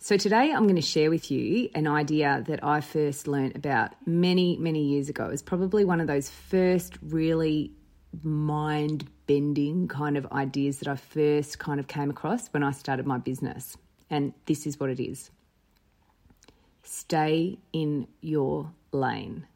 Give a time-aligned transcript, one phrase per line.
[0.00, 3.94] So, today I'm going to share with you an idea that I first learned about
[4.06, 5.26] many, many years ago.
[5.26, 7.72] It's probably one of those first really
[8.22, 13.06] mind bending kind of ideas that I first kind of came across when I started
[13.06, 13.76] my business.
[14.08, 15.30] And this is what it is
[16.84, 19.48] stay in your lane.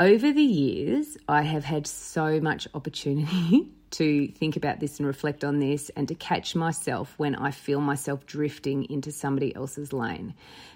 [0.00, 5.42] Over the years, I have had so much opportunity to think about this and reflect
[5.42, 10.34] on this and to catch myself when I feel myself drifting into somebody else's lane.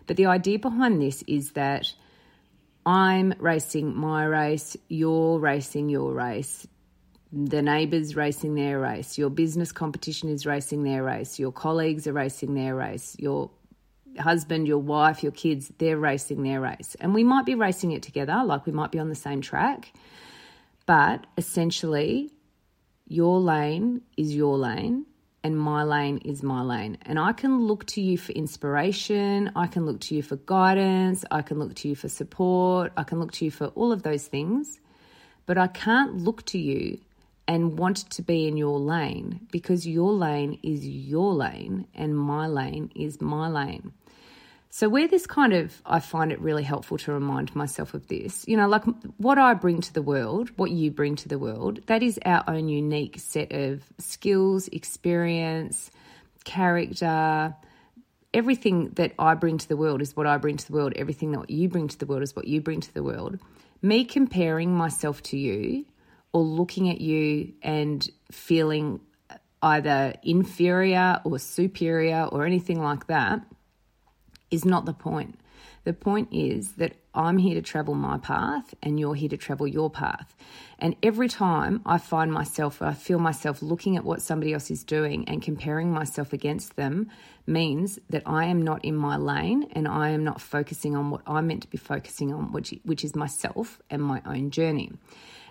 [0.08, 1.92] But the idea behind this is that
[2.84, 6.66] I'm racing my race, you're racing your race,
[7.32, 12.12] the neighbours racing their race, your business competition is racing their race, your colleagues are
[12.12, 13.50] racing their race, your
[14.18, 16.96] husband, your wife, your kids, they're racing their race.
[17.00, 19.92] And we might be racing it together, like we might be on the same track.
[20.86, 22.30] But essentially,
[23.06, 25.06] your lane is your lane
[25.44, 26.98] and my lane is my lane.
[27.02, 29.50] And I can look to you for inspiration.
[29.56, 31.24] I can look to you for guidance.
[31.30, 32.92] I can look to you for support.
[32.96, 34.80] I can look to you for all of those things.
[35.46, 37.00] But I can't look to you
[37.48, 42.46] and want to be in your lane because your lane is your lane and my
[42.46, 43.92] lane is my lane.
[44.74, 48.48] So, where this kind of, I find it really helpful to remind myself of this,
[48.48, 48.84] you know, like
[49.18, 52.42] what I bring to the world, what you bring to the world, that is our
[52.48, 55.90] own unique set of skills, experience,
[56.44, 57.54] character.
[58.32, 60.94] Everything that I bring to the world is what I bring to the world.
[60.96, 63.38] Everything that you bring to the world is what you bring to the world.
[63.82, 65.84] Me comparing myself to you
[66.32, 69.00] or looking at you and feeling
[69.62, 73.44] either inferior or superior or anything like that
[74.50, 75.38] is not the point.
[75.84, 79.66] The point is that I'm here to travel my path and you're here to travel
[79.66, 80.34] your path.
[80.78, 84.84] And every time I find myself, I feel myself looking at what somebody else is
[84.84, 87.10] doing and comparing myself against them
[87.46, 91.22] means that I am not in my lane and I am not focusing on what
[91.26, 94.92] I'm meant to be focusing on, which, which is myself and my own journey.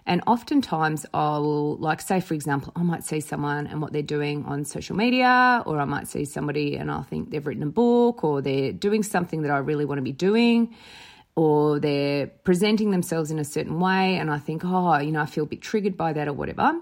[0.06, 4.02] And oftentimes I will, like, say, for example, I might see someone and what they're
[4.02, 7.68] doing on social media, or I might see somebody and I'll think they've written a
[7.68, 10.76] book or they're doing something that I really want to be doing,
[11.36, 14.18] or they're presenting themselves in a certain way.
[14.18, 16.74] And I think, oh, you know, I feel a bit triggered by that or whatever.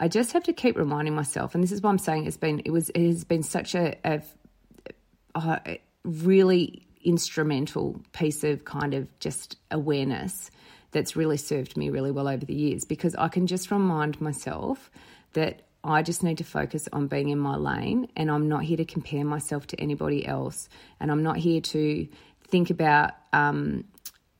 [0.00, 2.26] I just have to keep reminding myself, and this is what I'm saying.
[2.26, 4.22] It's been, it was, it has been such a, a,
[5.34, 10.50] a really instrumental piece of kind of just awareness
[10.92, 14.90] that's really served me really well over the years because I can just remind myself
[15.34, 18.76] that I just need to focus on being in my lane and I'm not here
[18.78, 20.68] to compare myself to anybody else.
[21.00, 22.08] And I'm not here to
[22.48, 23.84] think about um,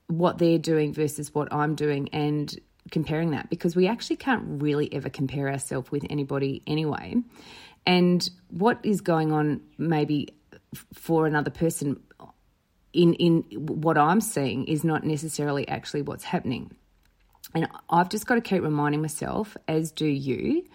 [0.07, 2.53] what they're doing versus what I'm doing and
[2.91, 7.15] comparing that because we actually can't really ever compare ourselves with anybody anyway.
[7.85, 10.29] And what is going on maybe
[10.93, 11.99] for another person
[12.93, 16.71] in in what I'm seeing is not necessarily actually what's happening.
[17.55, 20.65] And I've just got to keep reminding myself, as do you,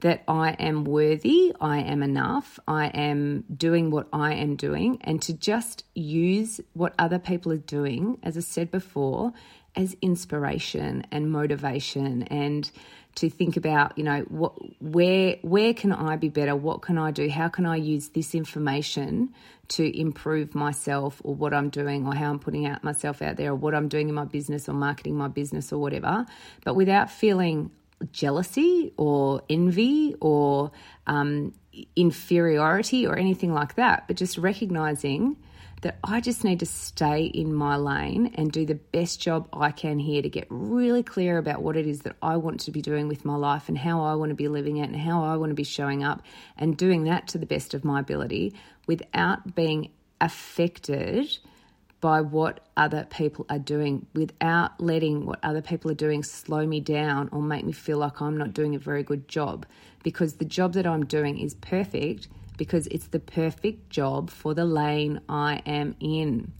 [0.00, 5.22] that I am worthy, I am enough, I am doing what I am doing, and
[5.22, 9.32] to just use what other people are doing, as I said before,
[9.76, 12.70] as inspiration and motivation and
[13.16, 16.54] to think about you know what where where can I be better?
[16.54, 17.28] What can I do?
[17.28, 19.32] How can I use this information
[19.68, 23.50] to improve myself or what I'm doing or how I'm putting out myself out there
[23.52, 26.26] or what I'm doing in my business or marketing my business or whatever
[26.64, 27.70] but without feeling
[28.12, 30.70] jealousy or envy or
[31.06, 31.52] um,
[31.96, 35.36] inferiority or anything like that but just recognizing
[35.82, 39.70] that I just need to stay in my lane and do the best job I
[39.70, 42.80] can here to get really clear about what it is that I want to be
[42.80, 45.36] doing with my life and how I want to be living it and how I
[45.36, 46.22] want to be showing up
[46.56, 48.54] and doing that to the best of my ability
[48.86, 49.90] without being
[50.20, 51.38] affected
[52.00, 56.78] by what other people are doing without letting what other people are doing slow me
[56.78, 59.66] down or make me feel like I'm not doing a very good job.
[60.02, 64.64] Because the job that I'm doing is perfect because it's the perfect job for the
[64.64, 66.52] lane I am in.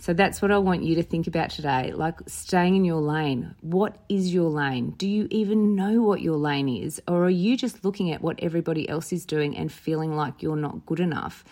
[0.00, 1.92] So that's what I want you to think about today.
[1.92, 3.54] Like staying in your lane.
[3.60, 4.94] What is your lane?
[4.96, 7.00] Do you even know what your lane is?
[7.06, 10.56] Or are you just looking at what everybody else is doing and feeling like you're
[10.56, 11.44] not good enough?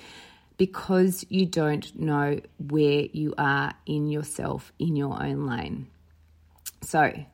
[0.61, 5.87] because you don't know where you are in yourself, in your own lane.
[6.83, 7.25] So,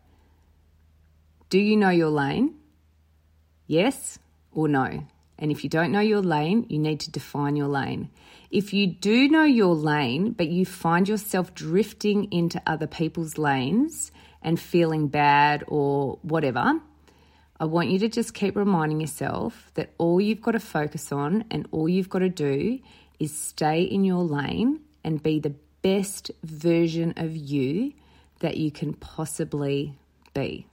[1.50, 2.55] do you know your lane?
[3.67, 4.20] Yes
[4.53, 5.08] or no?
[5.38, 8.11] And if you don't know your lane, you need to define your lane.
[8.50, 14.12] If you do know your lane, but you find yourself drifting into other people's lanes
[14.41, 16.81] and feeling bad or whatever,
[17.59, 21.44] I want you to just keep reminding yourself that all you've got to focus on
[21.50, 22.79] and all you've got to do
[23.19, 27.93] is stay in your lane and be the best version of you
[28.41, 29.97] that you can possibly
[30.35, 30.67] be.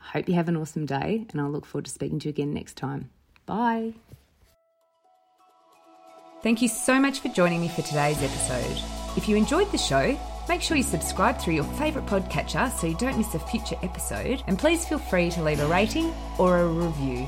[0.00, 2.30] I hope you have an awesome day, and I'll look forward to speaking to you
[2.30, 3.10] again next time.
[3.48, 3.94] Bye.
[6.42, 8.80] Thank you so much for joining me for today's episode.
[9.16, 10.16] If you enjoyed the show,
[10.48, 14.44] make sure you subscribe through your favourite podcatcher so you don't miss a future episode,
[14.46, 17.26] and please feel free to leave a rating or a review.